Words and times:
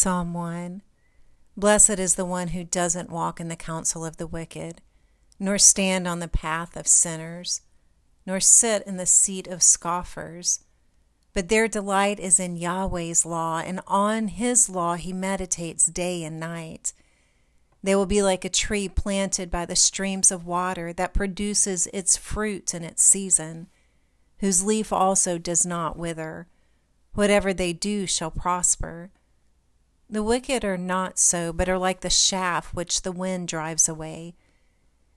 Psalm 0.00 0.32
1 0.32 0.80
Blessed 1.58 1.98
is 1.98 2.14
the 2.14 2.24
one 2.24 2.48
who 2.48 2.64
doesn't 2.64 3.10
walk 3.10 3.38
in 3.38 3.48
the 3.48 3.54
counsel 3.54 4.02
of 4.02 4.16
the 4.16 4.26
wicked, 4.26 4.80
nor 5.38 5.58
stand 5.58 6.08
on 6.08 6.20
the 6.20 6.26
path 6.26 6.74
of 6.74 6.86
sinners, 6.86 7.60
nor 8.24 8.40
sit 8.40 8.82
in 8.86 8.96
the 8.96 9.04
seat 9.04 9.46
of 9.46 9.62
scoffers. 9.62 10.60
But 11.34 11.50
their 11.50 11.68
delight 11.68 12.18
is 12.18 12.40
in 12.40 12.56
Yahweh's 12.56 13.26
law, 13.26 13.58
and 13.58 13.82
on 13.86 14.28
his 14.28 14.70
law 14.70 14.94
he 14.94 15.12
meditates 15.12 15.84
day 15.84 16.24
and 16.24 16.40
night. 16.40 16.94
They 17.82 17.94
will 17.94 18.06
be 18.06 18.22
like 18.22 18.46
a 18.46 18.48
tree 18.48 18.88
planted 18.88 19.50
by 19.50 19.66
the 19.66 19.76
streams 19.76 20.30
of 20.30 20.46
water 20.46 20.94
that 20.94 21.12
produces 21.12 21.88
its 21.92 22.16
fruit 22.16 22.72
in 22.72 22.84
its 22.84 23.02
season, 23.02 23.68
whose 24.38 24.64
leaf 24.64 24.94
also 24.94 25.36
does 25.36 25.66
not 25.66 25.98
wither. 25.98 26.46
Whatever 27.12 27.52
they 27.52 27.74
do 27.74 28.06
shall 28.06 28.30
prosper. 28.30 29.10
The 30.12 30.24
wicked 30.24 30.64
are 30.64 30.76
not 30.76 31.20
so, 31.20 31.52
but 31.52 31.68
are 31.68 31.78
like 31.78 32.00
the 32.00 32.10
chaff 32.10 32.74
which 32.74 33.02
the 33.02 33.12
wind 33.12 33.46
drives 33.46 33.88
away. 33.88 34.34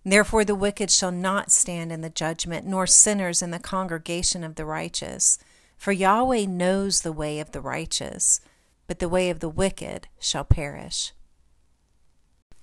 Therefore, 0.06 0.46
the 0.46 0.54
wicked 0.54 0.92
shall 0.92 1.12
not 1.12 1.52
stand 1.52 1.92
in 1.92 2.02
the 2.02 2.12
judgment, 2.12 2.68
nor 2.68 2.86
sinners 2.86 3.42
in 3.42 3.50
the 3.50 3.58
congregation 3.58 4.44
of 4.44 4.54
the 4.54 4.66
righteous. 4.66 5.40
For 5.78 5.92
Yahweh 5.92 6.46
knows 6.46 7.02
the 7.02 7.12
way 7.12 7.40
of 7.40 7.54
the 7.54 7.62
righteous, 7.62 8.40
but 8.86 9.00
the 9.00 9.10
way 9.10 9.32
of 9.32 9.40
the 9.40 9.50
wicked 9.50 10.10
shall 10.20 10.44
perish. 10.44 11.12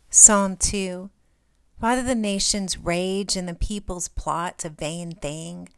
Psalm 0.08 0.56
2 0.56 1.10
Why 1.80 1.96
do 1.96 2.02
the 2.04 2.14
nations 2.14 2.78
rage 2.78 3.34
and 3.34 3.48
the 3.48 3.54
peoples 3.54 4.06
plot 4.06 4.64
a 4.64 4.68
vain 4.68 5.16
thing? 5.16 5.68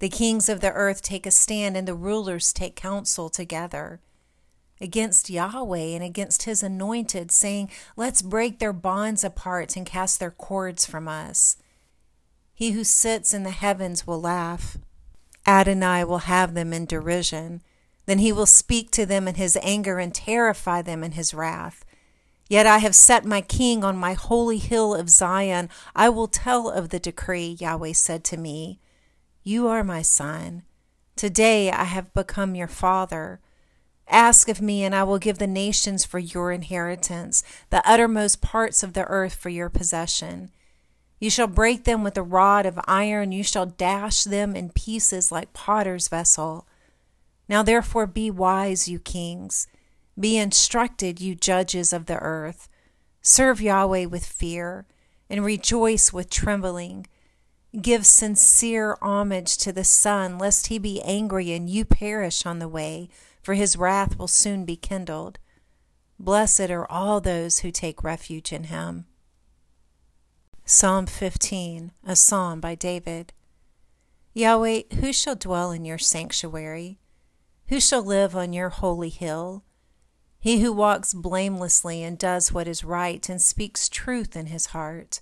The 0.00 0.08
kings 0.08 0.48
of 0.48 0.60
the 0.60 0.72
earth 0.72 1.00
take 1.00 1.26
a 1.26 1.30
stand, 1.30 1.76
and 1.76 1.86
the 1.86 1.94
rulers 1.94 2.52
take 2.52 2.74
counsel 2.74 3.28
together 3.28 4.00
against 4.80 5.30
Yahweh 5.30 5.94
and 5.94 6.02
against 6.02 6.44
his 6.44 6.62
anointed, 6.62 7.30
saying, 7.30 7.70
Let's 7.96 8.22
break 8.22 8.58
their 8.58 8.72
bonds 8.72 9.24
apart 9.24 9.76
and 9.76 9.86
cast 9.86 10.20
their 10.20 10.30
cords 10.30 10.86
from 10.86 11.08
us. 11.08 11.56
He 12.54 12.72
who 12.72 12.84
sits 12.84 13.34
in 13.34 13.42
the 13.42 13.50
heavens 13.50 14.06
will 14.06 14.20
laugh. 14.20 14.78
Adonai 15.46 16.04
will 16.04 16.18
have 16.18 16.54
them 16.54 16.72
in 16.72 16.86
derision. 16.86 17.62
Then 18.06 18.18
he 18.18 18.32
will 18.32 18.46
speak 18.46 18.90
to 18.92 19.04
them 19.04 19.28
in 19.28 19.34
his 19.34 19.58
anger 19.62 19.98
and 19.98 20.14
terrify 20.14 20.82
them 20.82 21.04
in 21.04 21.12
his 21.12 21.34
wrath. 21.34 21.84
Yet 22.48 22.66
I 22.66 22.78
have 22.78 22.94
set 22.94 23.24
my 23.24 23.40
king 23.40 23.82
on 23.82 23.96
my 23.96 24.14
holy 24.14 24.58
hill 24.58 24.94
of 24.94 25.10
Zion. 25.10 25.68
I 25.94 26.08
will 26.08 26.28
tell 26.28 26.70
of 26.70 26.90
the 26.90 27.00
decree, 27.00 27.56
Yahweh 27.58 27.92
said 27.92 28.22
to 28.24 28.36
me. 28.36 28.80
You 29.42 29.68
are 29.68 29.84
my 29.84 30.02
son. 30.02 30.62
Today 31.16 31.70
I 31.70 31.84
have 31.84 32.14
become 32.14 32.54
your 32.54 32.68
father. 32.68 33.40
Ask 34.08 34.48
of 34.48 34.60
me, 34.62 34.84
and 34.84 34.94
I 34.94 35.02
will 35.02 35.18
give 35.18 35.38
the 35.38 35.46
nations 35.46 36.04
for 36.04 36.18
your 36.18 36.52
inheritance, 36.52 37.42
the 37.70 37.86
uttermost 37.88 38.40
parts 38.40 38.82
of 38.82 38.92
the 38.92 39.04
earth 39.04 39.34
for 39.34 39.48
your 39.48 39.68
possession. 39.68 40.50
You 41.18 41.30
shall 41.30 41.48
break 41.48 41.84
them 41.84 42.04
with 42.04 42.16
a 42.16 42.22
rod 42.22 42.66
of 42.66 42.78
iron, 42.86 43.32
you 43.32 43.42
shall 43.42 43.66
dash 43.66 44.24
them 44.24 44.54
in 44.54 44.70
pieces 44.70 45.32
like 45.32 45.52
potter's 45.52 46.08
vessel. 46.08 46.68
Now 47.48 47.62
therefore 47.62 48.06
be 48.06 48.30
wise, 48.30 48.86
you 48.86 48.98
kings. 48.98 49.66
Be 50.18 50.36
instructed, 50.36 51.20
you 51.20 51.34
judges 51.34 51.92
of 51.92 52.06
the 52.06 52.18
earth. 52.18 52.68
Serve 53.22 53.60
Yahweh 53.60 54.06
with 54.06 54.24
fear, 54.24 54.86
and 55.28 55.44
rejoice 55.44 56.12
with 56.12 56.30
trembling. 56.30 57.06
Give 57.80 58.06
sincere 58.06 58.96
homage 59.02 59.56
to 59.58 59.72
the 59.72 59.84
Son, 59.84 60.38
lest 60.38 60.68
he 60.68 60.78
be 60.78 61.02
angry 61.02 61.52
and 61.52 61.68
you 61.68 61.84
perish 61.84 62.46
on 62.46 62.60
the 62.60 62.68
way 62.68 63.10
for 63.46 63.54
his 63.54 63.76
wrath 63.76 64.18
will 64.18 64.26
soon 64.26 64.64
be 64.64 64.74
kindled. 64.74 65.38
Blessed 66.18 66.68
are 66.68 66.90
all 66.90 67.20
those 67.20 67.60
who 67.60 67.70
take 67.70 68.02
refuge 68.02 68.52
in 68.52 68.64
him. 68.64 69.06
Psalm 70.64 71.06
15, 71.06 71.92
a 72.04 72.16
psalm 72.16 72.60
by 72.60 72.74
David. 72.74 73.32
Yahweh, 74.34 74.82
who 74.98 75.12
shall 75.12 75.36
dwell 75.36 75.70
in 75.70 75.84
your 75.84 75.96
sanctuary? 75.96 76.98
Who 77.68 77.78
shall 77.78 78.02
live 78.02 78.34
on 78.34 78.52
your 78.52 78.70
holy 78.70 79.10
hill? 79.10 79.62
He 80.40 80.58
who 80.58 80.72
walks 80.72 81.14
blamelessly 81.14 82.02
and 82.02 82.18
does 82.18 82.50
what 82.50 82.66
is 82.66 82.82
right 82.82 83.28
and 83.28 83.40
speaks 83.40 83.88
truth 83.88 84.34
in 84.34 84.46
his 84.46 84.66
heart. 84.66 85.20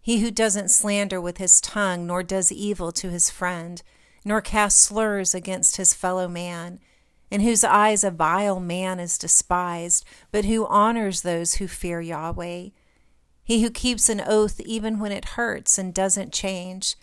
He 0.00 0.20
who 0.20 0.30
doesn't 0.30 0.70
slander 0.70 1.20
with 1.20 1.38
his 1.38 1.60
tongue, 1.60 2.06
nor 2.06 2.22
does 2.22 2.52
evil 2.52 2.92
to 2.92 3.10
his 3.10 3.30
friend, 3.30 3.82
nor 4.24 4.40
casts 4.40 4.80
slurs 4.80 5.34
against 5.34 5.76
his 5.76 5.92
fellow 5.92 6.28
man 6.28 6.78
in 7.32 7.40
whose 7.40 7.64
eyes 7.64 8.04
a 8.04 8.10
vile 8.10 8.60
man 8.60 9.00
is 9.00 9.16
despised, 9.16 10.04
but 10.30 10.44
who 10.44 10.66
honors 10.66 11.22
those 11.22 11.54
who 11.54 11.66
fear 11.66 11.98
Yahweh. 11.98 12.68
He 13.42 13.62
who 13.62 13.70
keeps 13.70 14.10
an 14.10 14.20
oath 14.20 14.60
even 14.60 14.98
when 14.98 15.12
it 15.12 15.24
hurts 15.24 15.78
and 15.78 15.94
doesn't 15.94 16.34
change. 16.34 16.94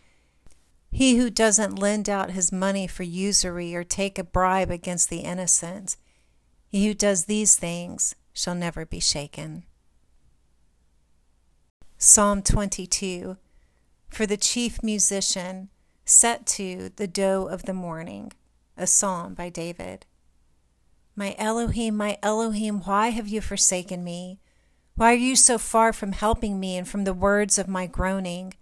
He 0.92 1.18
who 1.18 1.32
doesn't 1.32 1.80
lend 1.80 2.08
out 2.08 2.30
his 2.30 2.52
money 2.52 2.86
for 2.86 3.02
usury 3.02 3.74
or 3.74 3.84
take 3.84 4.20
a 4.20 4.24
bribe 4.24 4.70
against 4.70 5.10
the 5.10 5.22
innocent. 5.22 5.98
He 6.68 6.86
who 6.86 6.94
does 6.94 7.26
these 7.26 7.56
things 7.56 8.14
shall 8.32 8.54
never 8.54 8.86
be 8.86 9.00
shaken. 9.00 9.64
Psalm 11.98 12.44
22 12.44 13.36
For 14.12 14.28
the 14.28 14.38
chief 14.38 14.84
musician, 14.84 15.70
set 16.06 16.46
to 16.46 16.92
the 16.98 17.08
doe 17.08 17.48
of 17.48 17.64
the 17.64 17.74
morning, 17.74 18.32
a 18.78 18.86
psalm 18.86 19.34
by 19.34 19.50
David. 19.50 20.06
My 21.20 21.36
Elohim, 21.38 21.98
my 21.98 22.18
Elohim, 22.24 22.80
why 22.80 23.10
have 23.10 23.28
you 23.28 23.42
forsaken 23.42 24.06
me? 24.06 24.40
Why 24.96 25.12
are 25.12 25.18
you 25.18 25.36
so 25.36 25.58
far 25.58 25.92
from 25.92 26.14
helping 26.14 26.62
me 26.62 26.78
and 26.78 26.88
from 26.88 27.04
the 27.04 27.14
words 27.14 27.58
of 27.58 27.68
my 27.68 27.88
groaning? 27.88 28.54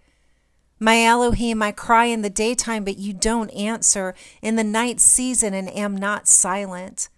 My 0.80 1.04
Elohim, 1.04 1.62
I 1.62 1.72
cry 1.72 2.06
in 2.06 2.24
the 2.24 2.32
daytime, 2.32 2.84
but 2.84 2.98
you 2.98 3.14
don't 3.14 3.52
answer, 3.52 4.16
in 4.42 4.56
the 4.56 4.64
night 4.64 5.00
season, 5.00 5.54
and 5.54 5.70
am 5.70 5.96
not 5.96 6.28
silent. 6.28 7.10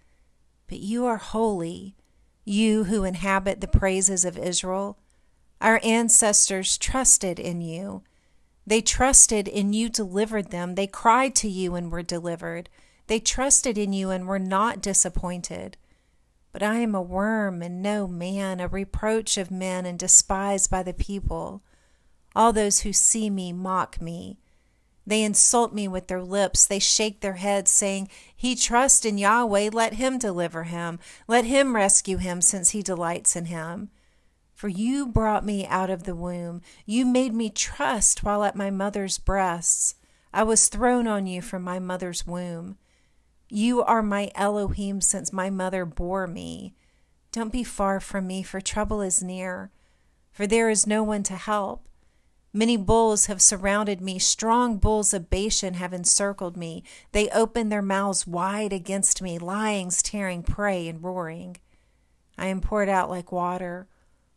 But 0.68 0.80
you 0.80 1.06
are 1.06 1.16
holy, 1.16 1.94
you 2.44 2.84
who 2.84 3.04
inhabit 3.04 3.62
the 3.62 3.66
praises 3.66 4.26
of 4.26 4.36
Israel. 4.36 4.98
Our 5.58 5.80
ancestors 5.82 6.76
trusted 6.76 7.38
in 7.40 7.62
you. 7.62 8.02
They 8.66 8.82
trusted 8.82 9.48
and 9.48 9.74
you 9.74 9.88
delivered 9.88 10.50
them. 10.50 10.74
They 10.74 10.86
cried 10.86 11.34
to 11.36 11.48
you 11.48 11.76
and 11.76 11.90
were 11.90 12.02
delivered. 12.02 12.68
They 13.10 13.18
trusted 13.18 13.76
in 13.76 13.92
you 13.92 14.10
and 14.10 14.28
were 14.28 14.38
not 14.38 14.80
disappointed. 14.80 15.76
But 16.52 16.62
I 16.62 16.76
am 16.76 16.94
a 16.94 17.02
worm 17.02 17.60
and 17.60 17.82
no 17.82 18.06
man, 18.06 18.60
a 18.60 18.68
reproach 18.68 19.36
of 19.36 19.50
men 19.50 19.84
and 19.84 19.98
despised 19.98 20.70
by 20.70 20.84
the 20.84 20.94
people. 20.94 21.64
All 22.36 22.52
those 22.52 22.82
who 22.82 22.92
see 22.92 23.28
me 23.28 23.52
mock 23.52 24.00
me. 24.00 24.38
They 25.04 25.24
insult 25.24 25.74
me 25.74 25.88
with 25.88 26.06
their 26.06 26.22
lips. 26.22 26.64
They 26.64 26.78
shake 26.78 27.20
their 27.20 27.32
heads, 27.32 27.72
saying, 27.72 28.10
He 28.36 28.54
trusts 28.54 29.04
in 29.04 29.18
Yahweh. 29.18 29.70
Let 29.72 29.94
him 29.94 30.16
deliver 30.16 30.62
him. 30.62 31.00
Let 31.26 31.46
him 31.46 31.74
rescue 31.74 32.18
him, 32.18 32.40
since 32.40 32.70
he 32.70 32.80
delights 32.80 33.34
in 33.34 33.46
him. 33.46 33.90
For 34.54 34.68
you 34.68 35.08
brought 35.08 35.44
me 35.44 35.66
out 35.66 35.90
of 35.90 36.04
the 36.04 36.14
womb. 36.14 36.62
You 36.86 37.04
made 37.06 37.34
me 37.34 37.50
trust 37.50 38.22
while 38.22 38.44
at 38.44 38.54
my 38.54 38.70
mother's 38.70 39.18
breasts. 39.18 39.96
I 40.32 40.44
was 40.44 40.68
thrown 40.68 41.08
on 41.08 41.26
you 41.26 41.42
from 41.42 41.62
my 41.64 41.80
mother's 41.80 42.24
womb. 42.24 42.76
You 43.52 43.82
are 43.82 44.00
my 44.00 44.30
Elohim 44.36 45.00
since 45.00 45.32
my 45.32 45.50
mother 45.50 45.84
bore 45.84 46.28
me. 46.28 46.72
Don't 47.32 47.52
be 47.52 47.64
far 47.64 47.98
from 47.98 48.28
me, 48.28 48.44
for 48.44 48.60
trouble 48.60 49.00
is 49.00 49.24
near, 49.24 49.72
for 50.30 50.46
there 50.46 50.70
is 50.70 50.86
no 50.86 51.02
one 51.02 51.24
to 51.24 51.34
help. 51.34 51.88
Many 52.52 52.76
bulls 52.76 53.26
have 53.26 53.42
surrounded 53.42 54.00
me, 54.00 54.20
strong 54.20 54.78
bulls 54.78 55.12
of 55.12 55.30
Bashan 55.30 55.74
have 55.74 55.92
encircled 55.92 56.56
me. 56.56 56.84
They 57.10 57.28
open 57.30 57.70
their 57.70 57.82
mouths 57.82 58.24
wide 58.24 58.72
against 58.72 59.20
me, 59.20 59.36
lions 59.36 60.00
tearing 60.00 60.44
prey 60.44 60.86
and 60.86 61.02
roaring. 61.02 61.56
I 62.38 62.46
am 62.46 62.60
poured 62.60 62.88
out 62.88 63.10
like 63.10 63.32
water. 63.32 63.88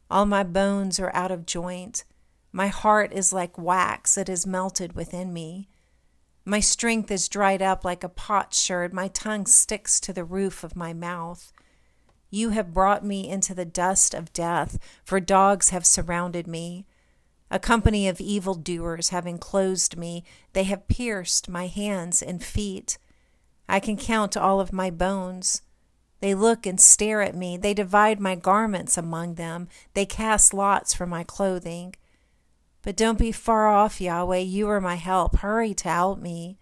All 0.10 0.26
my 0.26 0.44
bones 0.44 1.00
are 1.00 1.16
out 1.16 1.32
of 1.32 1.46
joint. 1.46 2.04
My 2.52 2.68
heart 2.68 3.14
is 3.14 3.32
like 3.32 3.60
wax, 3.60 4.18
it 4.18 4.28
is 4.28 4.48
melted 4.48 4.94
within 4.94 5.34
me. 5.34 5.70
My 6.45 6.60
strength 6.60 7.10
is 7.10 7.30
dried 7.30 7.62
up 7.62 7.86
like 7.86 8.04
a 8.04 8.10
potsherd. 8.10 8.94
My 8.94 9.07
tongue 9.07 9.45
sticks 9.45 10.00
to 10.01 10.12
the 10.12 10.25
roof 10.25 10.63
of 10.63 10.75
my 10.75 10.94
mouth. 10.94 11.54
You 12.30 12.50
have 12.50 12.74
brought 12.74 13.06
me 13.06 13.30
into 13.30 13.54
the 13.54 13.66
dust 13.66 14.13
of 14.13 14.34
death, 14.34 14.78
for 15.06 15.19
dogs 15.19 15.69
have 15.69 15.86
surrounded 15.86 16.48
me. 16.48 16.86
A 17.51 17.60
company 17.60 18.07
of 18.07 18.19
evil 18.19 18.56
doers 18.56 19.10
have 19.10 19.28
enclosed 19.28 19.95
me. 19.95 20.24
They 20.54 20.63
have 20.63 20.88
pierced 20.88 21.48
my 21.48 21.68
hands 21.68 22.22
and 22.22 22.44
feet. 22.44 22.98
I 23.69 23.80
can 23.80 23.96
count 23.96 24.36
all 24.36 24.60
of 24.60 24.74
my 24.74 24.89
bones. 24.89 25.62
They 26.19 26.34
look 26.34 26.66
and 26.66 26.80
stare 26.81 27.22
at 27.22 27.36
me. 27.36 27.56
They 27.56 27.74
divide 27.74 28.19
my 28.19 28.36
garments 28.36 28.98
among 28.98 29.36
them. 29.36 29.68
They 29.94 30.06
cast 30.06 30.54
lots 30.54 30.94
for 30.94 31.06
my 31.06 31.24
clothing. 31.24 31.96
But 32.84 32.98
don't 32.98 33.18
be 33.18 33.32
far 33.32 33.68
off, 33.68 34.00
Yahweh. 34.00 34.40
You 34.40 34.70
are 34.70 34.82
my 34.82 34.96
help. 34.96 35.38
Hurry 35.38 35.74
to 35.76 35.90
help 35.90 36.20
me. 36.20 36.60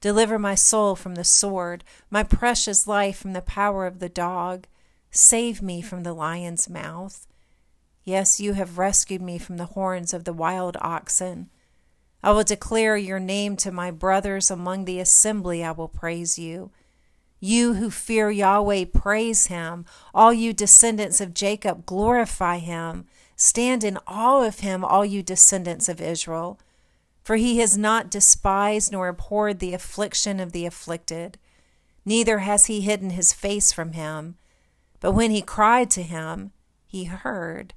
Deliver 0.00 0.38
my 0.38 0.54
soul 0.54 0.94
from 0.94 1.16
the 1.16 1.24
sword, 1.24 1.82
my 2.10 2.22
precious 2.22 2.86
life 2.86 3.18
from 3.18 3.32
the 3.32 3.42
power 3.42 3.86
of 3.86 3.98
the 3.98 4.08
dog. 4.08 4.66
Save 5.10 5.60
me 5.60 5.82
from 5.82 6.04
the 6.04 6.12
lion's 6.12 6.68
mouth. 6.68 7.26
Yes, 8.04 8.38
you 8.38 8.52
have 8.52 8.78
rescued 8.78 9.20
me 9.20 9.38
from 9.38 9.56
the 9.56 9.66
horns 9.66 10.14
of 10.14 10.24
the 10.24 10.32
wild 10.32 10.76
oxen. 10.80 11.50
I 12.22 12.30
will 12.30 12.44
declare 12.44 12.96
your 12.96 13.18
name 13.18 13.56
to 13.58 13.72
my 13.72 13.90
brothers 13.90 14.50
among 14.50 14.84
the 14.84 15.00
assembly. 15.00 15.64
I 15.64 15.72
will 15.72 15.88
praise 15.88 16.38
you. 16.38 16.70
You 17.40 17.74
who 17.74 17.90
fear 17.90 18.30
Yahweh, 18.30 18.86
praise 18.92 19.46
him. 19.46 19.84
All 20.14 20.32
you 20.32 20.52
descendants 20.52 21.20
of 21.20 21.34
Jacob, 21.34 21.86
glorify 21.86 22.58
him. 22.58 23.06
Stand 23.36 23.84
in 23.84 23.98
awe 24.06 24.42
of 24.42 24.60
him, 24.60 24.84
all 24.84 25.04
you 25.04 25.22
descendants 25.22 25.88
of 25.88 26.00
Israel. 26.00 26.58
For 27.22 27.36
he 27.36 27.58
has 27.58 27.76
not 27.76 28.10
despised 28.10 28.92
nor 28.92 29.08
abhorred 29.08 29.58
the 29.58 29.74
affliction 29.74 30.40
of 30.40 30.52
the 30.52 30.64
afflicted, 30.64 31.38
neither 32.04 32.38
has 32.38 32.66
he 32.66 32.82
hidden 32.82 33.10
his 33.10 33.32
face 33.32 33.72
from 33.72 33.92
him. 33.92 34.36
But 35.00 35.12
when 35.12 35.32
he 35.32 35.42
cried 35.42 35.90
to 35.90 36.02
him, 36.02 36.52
he 36.86 37.04
heard. 37.04 37.74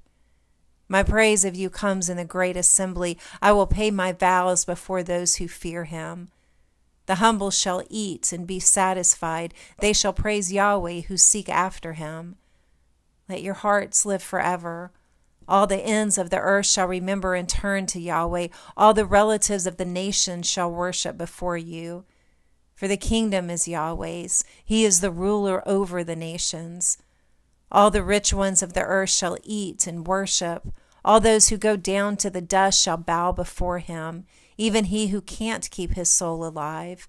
My 0.87 1.03
praise 1.03 1.43
of 1.43 1.55
you 1.55 1.69
comes 1.69 2.09
in 2.09 2.17
the 2.17 2.25
great 2.25 2.55
assembly. 2.55 3.17
I 3.41 3.51
will 3.51 3.67
pay 3.67 3.91
my 3.91 4.11
vows 4.11 4.65
before 4.65 5.03
those 5.03 5.35
who 5.35 5.47
fear 5.47 5.85
him. 5.85 6.29
The 7.09 7.15
humble 7.15 7.49
shall 7.49 7.81
eat 7.89 8.31
and 8.31 8.45
be 8.45 8.59
satisfied. 8.59 9.55
They 9.79 9.93
shall 9.93 10.13
praise 10.13 10.53
Yahweh 10.53 11.01
who 11.07 11.17
seek 11.17 11.49
after 11.49 11.93
him. 11.93 12.35
Let 13.27 13.41
your 13.41 13.55
hearts 13.55 14.05
live 14.05 14.21
forever. 14.21 14.91
All 15.47 15.65
the 15.65 15.81
ends 15.81 16.19
of 16.19 16.29
the 16.29 16.37
earth 16.37 16.67
shall 16.67 16.85
remember 16.85 17.33
and 17.33 17.49
turn 17.49 17.87
to 17.87 17.99
Yahweh. 17.99 18.49
All 18.77 18.93
the 18.93 19.07
relatives 19.07 19.65
of 19.65 19.77
the 19.77 19.85
nations 19.85 20.47
shall 20.47 20.71
worship 20.71 21.17
before 21.17 21.57
you. 21.57 22.05
For 22.75 22.87
the 22.87 22.95
kingdom 22.95 23.49
is 23.49 23.67
Yahweh's, 23.67 24.43
He 24.63 24.85
is 24.85 25.01
the 25.01 25.09
ruler 25.09 25.67
over 25.67 26.03
the 26.03 26.15
nations. 26.15 26.99
All 27.71 27.89
the 27.89 28.03
rich 28.03 28.35
ones 28.35 28.61
of 28.61 28.73
the 28.73 28.83
earth 28.83 29.09
shall 29.09 29.39
eat 29.43 29.87
and 29.87 30.05
worship. 30.05 30.67
All 31.03 31.19
those 31.19 31.49
who 31.49 31.57
go 31.57 31.75
down 31.75 32.17
to 32.17 32.29
the 32.29 32.39
dust 32.39 32.79
shall 32.79 32.97
bow 32.97 33.31
before 33.31 33.79
Him 33.79 34.27
even 34.59 34.85
he 34.85 35.07
who 35.07 35.21
can't 35.21 35.71
keep 35.71 35.93
his 35.93 36.11
soul 36.11 36.45
alive. 36.45 37.07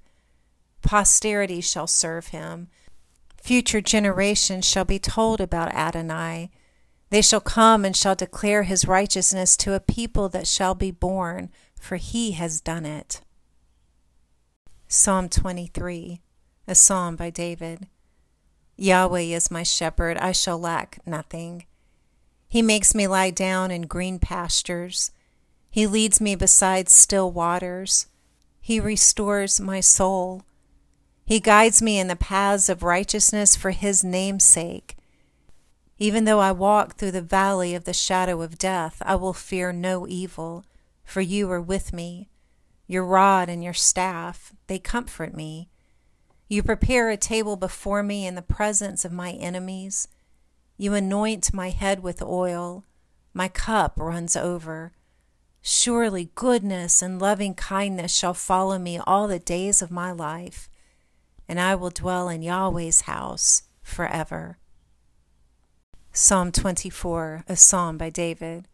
Posterity 0.82 1.60
shall 1.60 1.88
serve 1.88 2.28
him. 2.28 2.68
Future 3.42 3.80
generations 3.80 4.64
shall 4.64 4.84
be 4.84 5.00
told 5.00 5.40
about 5.40 5.74
Adonai. 5.74 6.52
They 7.10 7.20
shall 7.20 7.40
come 7.40 7.84
and 7.84 7.96
shall 7.96 8.14
declare 8.14 8.62
his 8.62 8.86
righteousness 8.86 9.56
to 9.58 9.74
a 9.74 9.80
people 9.80 10.28
that 10.28 10.46
shall 10.46 10.76
be 10.76 10.92
born, 10.92 11.50
for 11.78 11.96
he 11.96 12.32
has 12.32 12.60
done 12.60 12.86
it. 12.86 13.20
Psalm 14.86 15.28
23, 15.28 16.20
a 16.68 16.74
psalm 16.76 17.16
by 17.16 17.30
David. 17.30 17.88
Yahweh 18.76 19.34
is 19.34 19.50
my 19.50 19.64
shepherd, 19.64 20.16
I 20.18 20.30
shall 20.30 20.58
lack 20.58 21.00
nothing. 21.04 21.66
He 22.46 22.62
makes 22.62 22.94
me 22.94 23.08
lie 23.08 23.30
down 23.30 23.72
in 23.72 23.82
green 23.82 24.20
pastures. 24.20 25.10
He 25.70 25.86
leads 25.86 26.20
me 26.20 26.34
beside 26.34 26.88
still 26.88 27.30
waters. 27.30 28.06
He 28.60 28.80
restores 28.80 29.60
my 29.60 29.80
soul. 29.80 30.42
He 31.24 31.38
guides 31.38 31.80
me 31.80 31.98
in 31.98 32.08
the 32.08 32.16
paths 32.16 32.68
of 32.68 32.82
righteousness 32.82 33.54
for 33.54 33.70
his 33.70 34.02
name's 34.02 34.44
sake. 34.44 34.96
Even 35.96 36.24
though 36.24 36.40
I 36.40 36.50
walk 36.50 36.96
through 36.96 37.12
the 37.12 37.22
valley 37.22 37.74
of 37.74 37.84
the 37.84 37.92
shadow 37.92 38.42
of 38.42 38.58
death, 38.58 39.00
I 39.04 39.14
will 39.14 39.32
fear 39.32 39.72
no 39.72 40.08
evil, 40.08 40.64
for 41.04 41.20
you 41.20 41.50
are 41.52 41.60
with 41.60 41.92
me. 41.92 42.28
Your 42.88 43.04
rod 43.04 43.48
and 43.48 43.62
your 43.62 43.74
staff, 43.74 44.52
they 44.66 44.80
comfort 44.80 45.34
me. 45.34 45.68
You 46.48 46.64
prepare 46.64 47.10
a 47.10 47.16
table 47.16 47.54
before 47.54 48.02
me 48.02 48.26
in 48.26 48.34
the 48.34 48.42
presence 48.42 49.04
of 49.04 49.12
my 49.12 49.32
enemies. 49.32 50.08
You 50.76 50.94
anoint 50.94 51.54
my 51.54 51.70
head 51.70 52.02
with 52.02 52.22
oil. 52.22 52.84
My 53.32 53.46
cup 53.46 54.00
runs 54.00 54.34
over. 54.34 54.92
Surely 55.62 56.30
goodness 56.34 57.02
and 57.02 57.20
loving 57.20 57.54
kindness 57.54 58.14
shall 58.14 58.34
follow 58.34 58.78
me 58.78 58.98
all 58.98 59.28
the 59.28 59.38
days 59.38 59.82
of 59.82 59.90
my 59.90 60.10
life, 60.10 60.68
and 61.48 61.60
I 61.60 61.74
will 61.74 61.90
dwell 61.90 62.28
in 62.28 62.42
Yahweh's 62.42 63.02
house 63.02 63.62
forever. 63.82 64.58
Psalm 66.12 66.50
24, 66.50 67.44
a 67.48 67.56
psalm 67.56 67.98
by 67.98 68.10
David. 68.10 68.68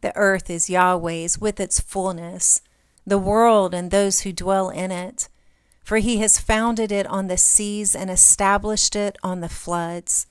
The 0.00 0.16
earth 0.16 0.48
is 0.48 0.70
Yahweh's 0.70 1.38
with 1.38 1.60
its 1.60 1.80
fullness, 1.80 2.62
the 3.06 3.18
world 3.18 3.74
and 3.74 3.90
those 3.90 4.20
who 4.20 4.32
dwell 4.32 4.70
in 4.70 4.90
it. 4.90 5.28
For 5.82 5.98
he 5.98 6.18
has 6.18 6.38
founded 6.38 6.92
it 6.92 7.06
on 7.06 7.28
the 7.28 7.38
seas 7.38 7.96
and 7.96 8.10
established 8.10 8.94
it 8.94 9.16
on 9.22 9.40
the 9.40 9.48
floods. 9.48 10.26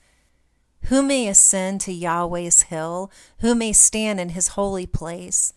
Who 0.84 1.02
may 1.02 1.26
ascend 1.26 1.80
to 1.82 1.92
Yahweh's 1.92 2.62
hill? 2.62 3.10
Who 3.40 3.56
may 3.56 3.72
stand 3.72 4.20
in 4.20 4.28
his 4.28 4.48
holy 4.48 4.86
place? 4.86 5.52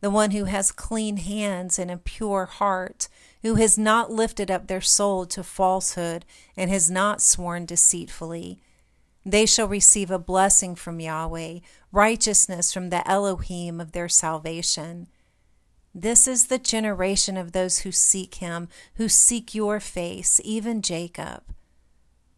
The 0.00 0.10
one 0.10 0.30
who 0.30 0.44
has 0.44 0.72
clean 0.72 1.18
hands 1.18 1.78
and 1.78 1.90
a 1.90 1.96
pure 1.96 2.46
heart, 2.46 3.08
who 3.42 3.56
has 3.56 3.76
not 3.78 4.10
lifted 4.10 4.50
up 4.50 4.66
their 4.66 4.80
soul 4.80 5.26
to 5.26 5.42
falsehood 5.42 6.24
and 6.56 6.70
has 6.70 6.90
not 6.90 7.22
sworn 7.22 7.66
deceitfully. 7.66 8.60
They 9.24 9.44
shall 9.44 9.68
receive 9.68 10.10
a 10.10 10.18
blessing 10.18 10.74
from 10.74 11.00
Yahweh, 11.00 11.58
righteousness 11.92 12.72
from 12.72 12.88
the 12.88 13.06
Elohim 13.08 13.80
of 13.80 13.92
their 13.92 14.08
salvation. 14.08 15.08
This 15.94 16.26
is 16.26 16.46
the 16.46 16.58
generation 16.58 17.36
of 17.36 17.52
those 17.52 17.80
who 17.80 17.92
seek 17.92 18.36
him, 18.36 18.68
who 18.94 19.08
seek 19.08 19.54
your 19.54 19.80
face, 19.80 20.40
even 20.44 20.82
Jacob. 20.82 21.42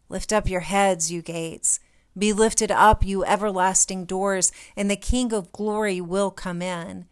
Lift 0.09 0.33
up 0.33 0.49
your 0.49 0.61
heads, 0.61 1.11
you 1.11 1.21
gates. 1.21 1.79
Be 2.17 2.33
lifted 2.33 2.71
up, 2.71 3.05
you 3.05 3.23
everlasting 3.23 4.05
doors, 4.05 4.51
and 4.75 4.89
the 4.89 4.95
King 4.95 5.33
of 5.33 5.51
glory 5.51 6.01
will 6.01 6.31
come 6.31 6.61
in. 6.61 7.05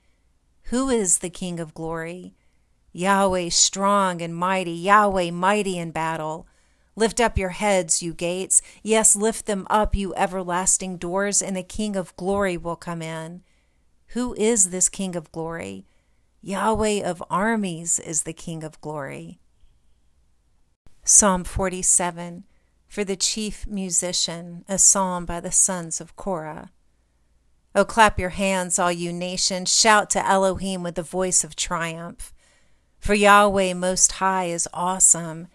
Who 0.66 0.90
is 0.90 1.19
the 1.19 1.30
King 1.30 1.60
of 1.60 1.74
glory? 1.74 2.34
Yahweh 2.94 3.50
strong 3.50 4.22
and 4.22 4.36
mighty, 4.36 4.72
Yahweh 4.72 5.31
mighty 5.31 5.78
in 5.78 5.92
battle. 5.92 6.48
Lift 6.96 7.19
up 7.19 7.38
your 7.38 7.50
heads, 7.50 8.04
you 8.04 8.13
gates. 8.13 8.62
Yes, 8.84 9.16
lift 9.16 9.46
them 9.46 9.66
up, 9.69 9.96
you 9.96 10.13
everlasting 10.16 10.98
doors, 10.98 11.42
and 11.42 11.56
the 11.56 11.63
King 11.63 11.96
of 11.96 12.16
glory 12.16 12.58
will 12.58 12.75
come 12.75 13.02
in. 13.02 13.44
Who 14.08 14.34
is 14.36 14.69
this 14.69 14.90
King 14.90 15.16
of 15.16 15.31
glory? 15.31 15.86
Yahweh 16.42 17.02
of 17.04 17.24
armies 17.30 18.00
is 18.00 18.24
the 18.24 18.34
King 18.34 18.63
of 18.63 18.80
glory. 18.81 19.39
Psalm 21.03 21.44
47 21.44 22.44
for 22.91 23.06
the 23.06 23.15
chief 23.15 23.65
musician, 23.68 24.65
a 24.68 24.77
psalm 24.77 25.24
by 25.25 25.39
the 25.39 25.50
sons 25.50 26.01
of 26.01 26.18
Korah. 26.18 26.72
Oh, 27.74 27.86
clap 27.86 28.20
your 28.20 28.30
hands, 28.30 28.78
all 28.78 28.92
you 28.92 29.13
nations. 29.13 29.74
Shout 29.74 30.10
to 30.12 30.28
Elohim 30.28 30.84
with 30.84 30.96
the 30.96 31.04
voice 31.04 31.44
of 31.44 31.56
triumph. 31.56 32.34
For 33.00 33.13
Yahweh 33.13 33.74
Most 33.74 34.13
High 34.13 34.46
is 34.46 34.68
awesome. 34.74 35.48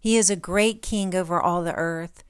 He 0.00 0.16
is 0.16 0.28
a 0.28 0.36
great 0.36 0.82
king 0.82 1.14
over 1.14 1.40
all 1.40 1.62
the 1.62 1.74
earth. 1.74 2.24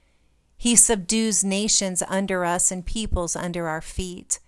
He 0.57 0.77
subdues 0.77 1.43
nations 1.43 2.03
under 2.07 2.45
us 2.45 2.71
and 2.71 2.85
peoples 2.85 3.35
under 3.35 3.67
our 3.67 3.81
feet. 3.81 4.39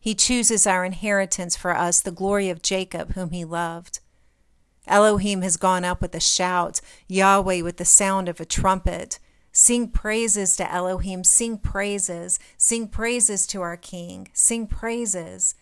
He 0.00 0.14
chooses 0.14 0.66
our 0.66 0.84
inheritance 0.84 1.54
for 1.54 1.76
us, 1.76 2.00
the 2.00 2.10
glory 2.10 2.50
of 2.50 2.62
Jacob, 2.62 3.12
whom 3.12 3.30
he 3.30 3.44
loved. 3.44 4.00
Elohim 4.86 5.42
has 5.42 5.56
gone 5.56 5.84
up 5.84 6.02
with 6.02 6.14
a 6.14 6.20
shout, 6.20 6.80
Yahweh 7.08 7.60
with 7.60 7.76
the 7.76 7.84
sound 7.84 8.28
of 8.28 8.40
a 8.40 8.44
trumpet. 8.44 9.18
Sing 9.56 9.88
praises 9.88 10.56
to 10.56 10.68
Elohim. 10.68 11.22
Sing 11.22 11.58
praises. 11.58 12.40
Sing 12.58 12.88
praises 12.88 13.46
to 13.46 13.62
our 13.62 13.76
King. 13.76 14.26
Sing 14.32 14.66
praises. 14.66 15.54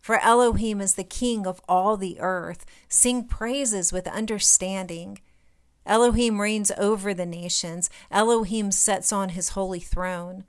For 0.00 0.18
Elohim 0.18 0.80
is 0.80 0.94
the 0.94 1.04
King 1.04 1.46
of 1.46 1.60
all 1.68 1.96
the 1.96 2.18
earth. 2.18 2.66
Sing 2.88 3.24
praises 3.24 3.92
with 3.92 4.08
understanding. 4.08 5.20
Elohim 5.86 6.40
reigns 6.40 6.72
over 6.76 7.14
the 7.14 7.24
nations. 7.24 7.88
Elohim 8.10 8.72
sits 8.72 9.12
on 9.12 9.28
his 9.28 9.50
holy 9.50 9.78
throne. 9.78 10.46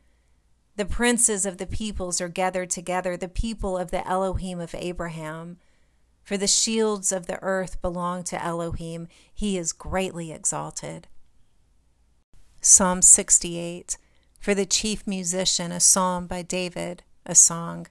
The 0.76 0.86
princes 0.86 1.46
of 1.46 1.60
the 1.60 1.68
peoples 1.68 2.20
are 2.20 2.28
gathered 2.28 2.72
together, 2.72 3.16
the 3.16 3.28
people 3.28 3.78
of 3.78 3.92
the 3.92 4.08
Elohim 4.08 4.60
of 4.60 4.74
Abraham. 4.74 5.58
For 6.24 6.36
the 6.36 6.48
shields 6.48 7.12
of 7.12 7.28
the 7.28 7.38
earth 7.44 7.80
belong 7.80 8.24
to 8.24 8.44
Elohim. 8.44 9.08
He 9.32 9.56
is 9.56 9.72
greatly 9.72 10.32
exalted. 10.32 11.08
Psalm 12.68 13.02
68 13.02 13.98
For 14.42 14.54
the 14.54 14.66
chief 14.66 15.08
musician, 15.08 15.72
a 15.72 15.80
psalm 15.80 16.28
by 16.28 16.42
David, 16.42 17.02
a 17.26 17.34
song. 17.34 17.88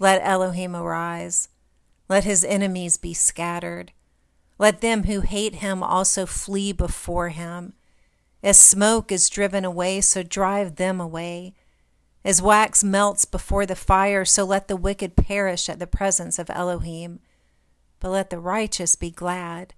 Let 0.00 0.22
Elohim 0.22 0.74
arise. 0.74 1.50
Let 2.08 2.24
his 2.24 2.42
enemies 2.42 2.96
be 2.96 3.12
scattered. 3.12 3.92
Let 4.58 4.80
them 4.80 5.04
who 5.04 5.20
hate 5.20 5.56
him 5.56 5.82
also 5.82 6.24
flee 6.24 6.72
before 6.72 7.28
him. 7.28 7.74
As 8.42 8.56
smoke 8.56 9.12
is 9.12 9.28
driven 9.28 9.66
away, 9.66 10.00
so 10.00 10.22
drive 10.22 10.76
them 10.76 10.98
away. 10.98 11.52
As 12.24 12.40
wax 12.40 12.82
melts 12.82 13.26
before 13.26 13.66
the 13.66 13.76
fire, 13.76 14.24
so 14.24 14.44
let 14.44 14.68
the 14.68 14.76
wicked 14.76 15.16
perish 15.16 15.68
at 15.68 15.78
the 15.78 15.86
presence 15.86 16.38
of 16.38 16.48
Elohim. 16.48 17.20
But 18.00 18.08
let 18.08 18.30
the 18.30 18.40
righteous 18.40 18.96
be 18.96 19.10
glad. 19.10 19.74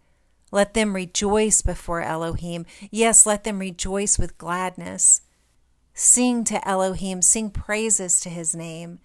Let 0.50 0.74
them 0.74 0.94
rejoice 0.94 1.62
before 1.62 2.00
Elohim. 2.00 2.66
Yes, 2.90 3.26
let 3.26 3.44
them 3.44 3.58
rejoice 3.58 4.18
with 4.18 4.38
gladness. 4.38 5.22
Sing 5.94 6.44
to 6.44 6.66
Elohim, 6.66 7.22
sing 7.22 7.50
praises 7.50 8.20
to 8.20 8.30
his 8.30 8.54
name. 8.54 9.00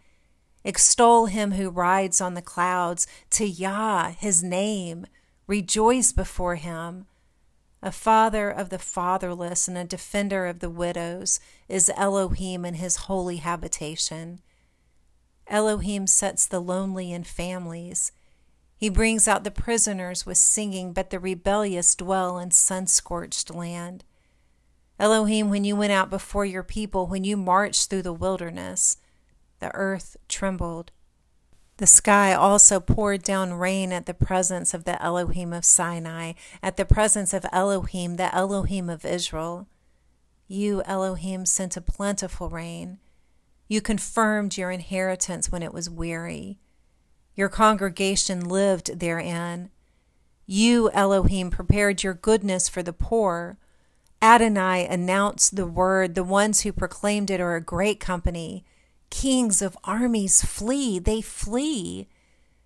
Extol 0.63 1.25
him 1.25 1.53
who 1.53 1.69
rides 1.69 2.21
on 2.21 2.35
the 2.35 2.41
clouds, 2.41 3.05
to 3.31 3.45
Yah, 3.45 4.11
his 4.11 4.43
name. 4.43 5.05
Rejoice 5.47 6.11
before 6.13 6.55
him. 6.55 7.07
A 7.81 7.91
father 7.91 8.49
of 8.49 8.69
the 8.69 8.79
fatherless 8.79 9.67
and 9.67 9.77
a 9.77 9.83
defender 9.83 10.45
of 10.45 10.59
the 10.59 10.69
widows 10.69 11.41
is 11.67 11.91
Elohim 11.97 12.63
in 12.63 12.75
his 12.75 12.95
holy 12.95 13.37
habitation. 13.37 14.39
Elohim 15.47 16.07
sets 16.07 16.45
the 16.45 16.61
lonely 16.61 17.11
in 17.11 17.25
families. 17.25 18.13
He 18.83 18.89
brings 18.89 19.29
out 19.29 19.45
the 19.45 19.49
prisoners 19.49 20.25
with 20.25 20.37
singing, 20.37 20.91
but 20.91 21.09
the 21.09 21.17
rebellious 21.17 21.95
dwell 21.95 22.37
in 22.37 22.51
sun 22.51 22.85
scorched 22.87 23.55
land. 23.55 24.03
Elohim, 24.99 25.49
when 25.49 25.63
you 25.63 25.73
went 25.73 25.93
out 25.93 26.09
before 26.09 26.43
your 26.43 26.63
people, 26.63 27.07
when 27.07 27.23
you 27.23 27.37
marched 27.37 27.89
through 27.89 28.01
the 28.01 28.11
wilderness, 28.11 28.97
the 29.61 29.73
earth 29.73 30.17
trembled. 30.27 30.91
The 31.77 31.87
sky 31.87 32.33
also 32.33 32.81
poured 32.81 33.23
down 33.23 33.53
rain 33.53 33.93
at 33.93 34.05
the 34.05 34.13
presence 34.13 34.73
of 34.73 34.83
the 34.83 35.01
Elohim 35.01 35.53
of 35.53 35.63
Sinai, 35.63 36.33
at 36.61 36.75
the 36.75 36.83
presence 36.83 37.33
of 37.33 37.45
Elohim, 37.53 38.17
the 38.17 38.35
Elohim 38.35 38.89
of 38.89 39.05
Israel. 39.05 39.69
You, 40.49 40.83
Elohim, 40.85 41.45
sent 41.45 41.77
a 41.77 41.81
plentiful 41.81 42.49
rain. 42.49 42.99
You 43.69 43.79
confirmed 43.79 44.57
your 44.57 44.71
inheritance 44.71 45.49
when 45.49 45.63
it 45.63 45.73
was 45.73 45.89
weary. 45.89 46.59
Your 47.35 47.49
congregation 47.49 48.47
lived 48.47 48.99
therein. 48.99 49.69
You, 50.45 50.91
Elohim, 50.91 51.49
prepared 51.49 52.03
your 52.03 52.13
goodness 52.13 52.69
for 52.69 52.83
the 52.83 52.93
poor. 52.93 53.57
Adonai 54.21 54.85
announced 54.87 55.55
the 55.55 55.65
word. 55.65 56.15
The 56.15 56.23
ones 56.23 56.61
who 56.61 56.71
proclaimed 56.71 57.31
it 57.31 57.41
are 57.41 57.55
a 57.55 57.61
great 57.61 57.99
company. 57.99 58.63
Kings 59.09 59.61
of 59.61 59.77
armies 59.83 60.43
flee, 60.43 60.99
they 60.99 61.21
flee. 61.21 62.07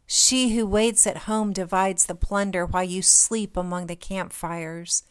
She 0.06 0.56
who 0.56 0.66
waits 0.66 1.06
at 1.06 1.24
home 1.30 1.52
divides 1.52 2.06
the 2.06 2.16
plunder 2.16 2.66
while 2.66 2.84
you 2.84 3.02
sleep 3.02 3.58
among 3.58 3.88
the 3.88 3.96
campfires. 3.96 5.04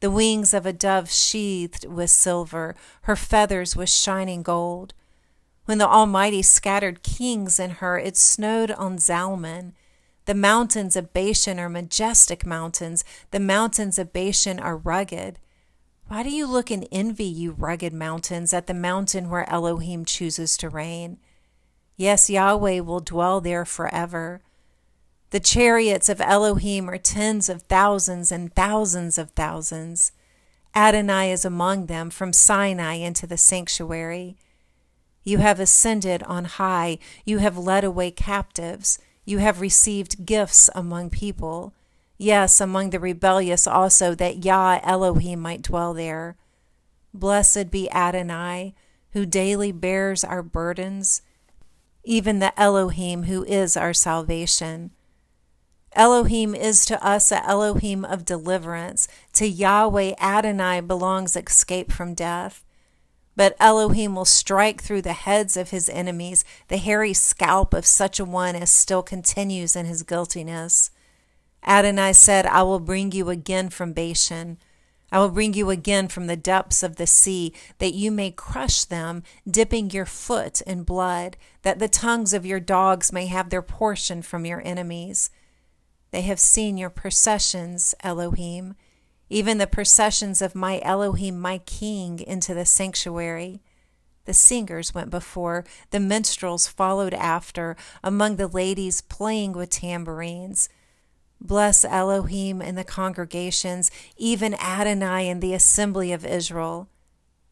The 0.00 0.10
wings 0.10 0.54
of 0.54 0.64
a 0.64 0.72
dove 0.72 1.10
sheathed 1.10 1.84
with 1.86 2.10
silver, 2.10 2.74
her 3.02 3.16
feathers 3.16 3.76
with 3.76 3.90
shining 3.90 4.42
gold. 4.42 4.94
When 5.64 5.78
the 5.78 5.88
Almighty 5.88 6.42
scattered 6.42 7.02
kings 7.02 7.60
in 7.60 7.70
her, 7.70 7.98
it 7.98 8.16
snowed 8.16 8.70
on 8.70 8.98
Zalmon. 8.98 9.72
The 10.24 10.34
mountains 10.34 10.96
of 10.96 11.12
Bashan 11.12 11.58
are 11.58 11.68
majestic 11.68 12.44
mountains. 12.46 13.04
The 13.30 13.40
mountains 13.40 13.98
of 13.98 14.12
Bashan 14.12 14.58
are 14.58 14.76
rugged. 14.76 15.38
Why 16.08 16.22
do 16.22 16.30
you 16.30 16.46
look 16.46 16.70
in 16.70 16.84
envy, 16.84 17.24
you 17.24 17.52
rugged 17.52 17.92
mountains, 17.92 18.52
at 18.52 18.66
the 18.66 18.74
mountain 18.74 19.30
where 19.30 19.48
Elohim 19.48 20.04
chooses 20.04 20.56
to 20.56 20.68
reign? 20.68 21.18
Yes, 21.96 22.28
Yahweh 22.28 22.80
will 22.80 23.00
dwell 23.00 23.40
there 23.40 23.64
forever. 23.64 24.40
The 25.30 25.38
chariots 25.38 26.08
of 26.08 26.20
Elohim 26.20 26.90
are 26.90 26.98
tens 26.98 27.48
of 27.48 27.62
thousands 27.62 28.32
and 28.32 28.52
thousands 28.52 29.18
of 29.18 29.30
thousands. 29.30 30.10
Adonai 30.74 31.30
is 31.30 31.44
among 31.44 31.86
them 31.86 32.10
from 32.10 32.32
Sinai 32.32 32.94
into 32.94 33.26
the 33.26 33.36
sanctuary. 33.36 34.36
You 35.22 35.38
have 35.38 35.60
ascended 35.60 36.22
on 36.24 36.44
high. 36.44 36.98
You 37.24 37.38
have 37.38 37.58
led 37.58 37.84
away 37.84 38.10
captives. 38.10 38.98
You 39.24 39.38
have 39.38 39.60
received 39.60 40.24
gifts 40.26 40.70
among 40.74 41.10
people 41.10 41.74
yes, 42.20 42.60
among 42.60 42.90
the 42.90 43.00
rebellious 43.00 43.66
also, 43.66 44.14
that 44.14 44.44
Yah 44.44 44.78
Elohim 44.82 45.40
might 45.40 45.62
dwell 45.62 45.94
there. 45.94 46.36
Blessed 47.14 47.70
be 47.70 47.90
Adonai, 47.90 48.74
who 49.12 49.24
daily 49.24 49.72
bears 49.72 50.22
our 50.22 50.42
burdens, 50.42 51.22
even 52.04 52.38
the 52.38 52.58
Elohim 52.60 53.24
who 53.24 53.42
is 53.44 53.76
our 53.76 53.94
salvation. 53.94 54.90
Elohim 55.94 56.54
is 56.54 56.84
to 56.84 57.04
us 57.04 57.32
a 57.32 57.44
Elohim 57.44 58.04
of 58.04 58.24
deliverance. 58.24 59.08
To 59.32 59.48
Yahweh 59.48 60.12
Adonai 60.20 60.82
belongs 60.82 61.34
escape 61.34 61.90
from 61.90 62.14
death. 62.14 62.64
But 63.36 63.56
Elohim 63.58 64.14
will 64.14 64.24
strike 64.24 64.82
through 64.82 65.02
the 65.02 65.12
heads 65.12 65.56
of 65.56 65.70
his 65.70 65.88
enemies, 65.88 66.44
the 66.68 66.76
hairy 66.76 67.14
scalp 67.14 67.72
of 67.72 67.86
such 67.86 68.20
a 68.20 68.24
one 68.24 68.56
as 68.56 68.70
still 68.70 69.02
continues 69.02 69.76
in 69.76 69.86
his 69.86 70.02
guiltiness. 70.02 70.90
Adonai 71.66 72.12
said, 72.12 72.46
I 72.46 72.62
will 72.62 72.80
bring 72.80 73.12
you 73.12 73.30
again 73.30 73.68
from 73.68 73.92
Bashan. 73.92 74.58
I 75.12 75.18
will 75.18 75.30
bring 75.30 75.54
you 75.54 75.70
again 75.70 76.08
from 76.08 76.26
the 76.26 76.36
depths 76.36 76.82
of 76.82 76.96
the 76.96 77.06
sea, 77.06 77.52
that 77.78 77.94
you 77.94 78.10
may 78.10 78.30
crush 78.30 78.84
them, 78.84 79.22
dipping 79.48 79.90
your 79.90 80.06
foot 80.06 80.60
in 80.62 80.84
blood, 80.84 81.36
that 81.62 81.78
the 81.78 81.88
tongues 81.88 82.32
of 82.32 82.46
your 82.46 82.60
dogs 82.60 83.12
may 83.12 83.26
have 83.26 83.50
their 83.50 83.62
portion 83.62 84.22
from 84.22 84.46
your 84.46 84.62
enemies. 84.64 85.30
They 86.12 86.22
have 86.22 86.40
seen 86.40 86.78
your 86.78 86.90
processions, 86.90 87.94
Elohim, 88.02 88.74
even 89.30 89.58
the 89.58 89.66
processions 89.66 90.42
of 90.42 90.54
my 90.54 90.80
Elohim, 90.82 91.40
my 91.40 91.58
King, 91.58 92.18
into 92.18 92.52
the 92.52 92.66
sanctuary. 92.66 93.62
The 94.26 94.34
singers 94.34 94.92
went 94.92 95.08
before, 95.08 95.64
the 95.90 96.00
minstrels 96.00 96.66
followed 96.66 97.14
after, 97.14 97.76
among 98.02 98.36
the 98.36 98.48
ladies 98.48 99.00
playing 99.00 99.52
with 99.52 99.70
tambourines. 99.70 100.68
Bless 101.40 101.84
Elohim 101.84 102.60
in 102.60 102.74
the 102.74 102.84
congregations, 102.84 103.90
even 104.16 104.54
Adonai 104.54 105.28
in 105.28 105.40
the 105.40 105.54
assembly 105.54 106.12
of 106.12 106.26
Israel. 106.26 106.88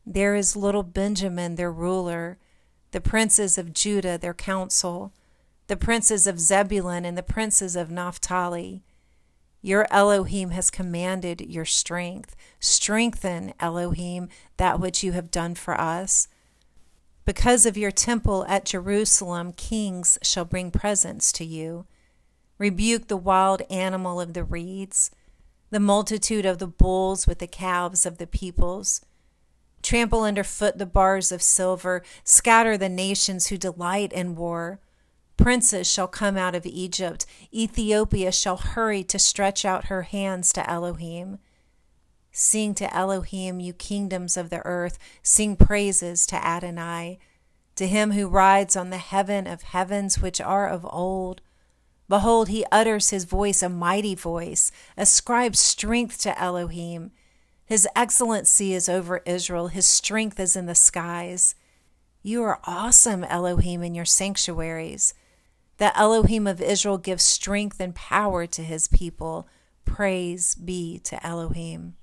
There 0.05 0.35
is 0.35 0.57
little 0.57 0.83
Benjamin, 0.83 1.55
their 1.55 1.73
ruler, 1.73 2.39
the 2.91 3.01
princes 3.01 3.57
of 3.57 3.73
Judah, 3.73 4.19
their 4.19 4.35
council, 4.35 5.13
the 5.69 5.77
princes 5.77 6.27
of 6.27 6.41
Zebulun 6.41 7.05
and 7.05 7.17
the 7.17 7.23
princes 7.23 7.77
of 7.77 7.91
Naphtali. 7.91 8.83
Your 9.61 9.87
Elohim 9.91 10.51
has 10.51 10.71
commanded 10.71 11.41
your 11.41 11.65
strength. 11.65 12.37
Strengthen, 12.61 13.55
Elohim, 13.59 14.29
that 14.57 14.79
which 14.79 15.03
you 15.03 15.13
have 15.13 15.31
done 15.31 15.55
for 15.55 15.79
us. 15.79 16.29
Because 17.25 17.67
of 17.67 17.77
your 17.77 17.91
temple 17.91 18.47
at 18.49 18.65
Jerusalem, 18.65 19.53
kings 19.53 20.19
shall 20.23 20.45
bring 20.45 20.71
presents 20.71 21.33
to 21.33 21.45
you. 21.45 21.87
Rebuke 22.57 23.09
the 23.09 23.17
wild 23.17 23.63
animal 23.71 24.21
of 24.21 24.33
the 24.33 24.45
reeds, 24.45 25.11
the 25.71 25.81
multitude 25.81 26.47
of 26.47 26.59
the 26.59 26.67
bulls 26.67 27.27
with 27.27 27.39
the 27.39 27.47
calves 27.47 28.07
of 28.07 28.19
the 28.19 28.27
peoples. 28.27 29.03
Trample 29.83 30.23
underfoot 30.23 30.79
the 30.79 30.87
bars 30.87 31.31
of 31.31 31.43
silver, 31.43 32.03
scatter 32.25 32.77
the 32.77 32.89
nations 32.89 33.49
who 33.49 33.59
delight 33.59 34.13
in 34.13 34.35
war. 34.35 34.81
Princes 35.39 35.91
shall 35.91 36.09
come 36.09 36.37
out 36.37 36.55
of 36.55 36.67
Egypt. 36.67 37.25
Ethiopia 37.55 38.31
shall 38.31 38.59
hurry 38.59 39.03
to 39.05 39.19
stretch 39.19 39.65
out 39.65 39.87
her 39.87 40.03
hands 40.03 40.53
to 40.53 40.69
Elohim. 40.69 41.39
Sing 42.33 42.75
to 42.75 42.95
Elohim, 42.95 43.59
you 43.59 43.73
kingdoms 43.73 44.37
of 44.37 44.51
the 44.51 44.61
earth. 44.67 44.99
Sing 45.23 45.57
praises 45.57 46.27
to 46.27 46.45
Adonai, 46.45 47.19
to 47.77 47.87
him 47.87 48.11
who 48.11 48.29
rides 48.29 48.77
on 48.77 48.91
the 48.91 48.99
heaven 48.99 49.47
of 49.47 49.63
heavens, 49.63 50.21
which 50.21 50.41
are 50.41 50.69
of 50.69 50.85
old. 50.85 51.41
Behold, 52.09 52.49
he 52.49 52.65
utters 52.73 53.11
his 53.11 53.25
voice, 53.25 53.63
a 53.63 53.69
mighty 53.69 54.15
voice. 54.15 54.73
Ascribe 54.97 55.55
strength 55.55 56.21
to 56.23 56.39
Elohim. 56.39 57.13
His 57.65 57.87
excellency 57.95 58.75
is 58.75 58.89
over 58.89 59.23
Israel, 59.25 59.69
his 59.69 59.87
strength 59.87 60.41
is 60.41 60.57
in 60.57 60.67
the 60.67 60.75
skies. 60.75 61.55
You 62.23 62.43
are 62.43 62.61
awesome, 62.65 63.25
Elohim, 63.25 63.83
in 63.83 63.95
your 63.95 64.05
sanctuaries. 64.05 65.15
The 65.79 65.97
Elohim 65.97 66.47
of 66.47 66.61
Israel 66.61 66.99
gives 66.99 67.23
strength 67.23 67.81
and 67.81 67.95
power 67.95 68.47
to 68.49 68.63
his 68.63 68.89
people. 68.89 69.49
Praise 69.85 70.55
be 70.57 70.99
to 71.05 71.25
Elohim. 71.25 71.95